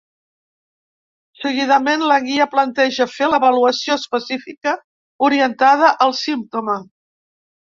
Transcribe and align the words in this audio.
Seguidament, 1.41 2.05
la 2.11 2.17
guia 2.27 2.47
planteja 2.53 3.07
fer 3.17 3.27
l’avaluació 3.33 3.99
específica 4.01 4.75
orientada 5.29 5.93
al 6.09 6.17
símptoma. 6.23 6.81